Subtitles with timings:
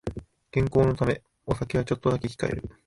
[0.49, 2.63] 健康のためお酒はちょっとだけ控える